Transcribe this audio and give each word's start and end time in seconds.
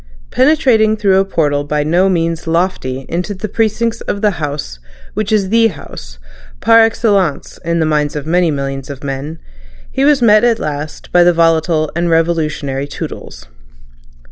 Penetrating 0.31 0.97
through 0.97 1.19
a 1.19 1.25
portal 1.25 1.63
by 1.63 1.83
no 1.83 2.09
means 2.09 2.47
lofty 2.47 3.05
into 3.07 3.35
the 3.35 3.47
precincts 3.47 4.01
of 4.01 4.23
the 4.23 4.31
House 4.43 4.79
which 5.13 5.31
is 5.31 5.49
the 5.49 5.67
House, 5.67 6.17
par 6.59 6.79
excellence 6.79 7.59
in 7.63 7.79
the 7.79 7.85
minds 7.85 8.15
of 8.15 8.25
many 8.25 8.49
millions 8.49 8.89
of 8.89 9.03
men, 9.03 9.37
he 9.91 10.03
was 10.03 10.19
met 10.19 10.43
at 10.43 10.57
last 10.57 11.11
by 11.11 11.23
the 11.23 11.33
volatile 11.33 11.91
and 11.95 12.09
revolutionary 12.09 12.87
Toodles. 12.87 13.45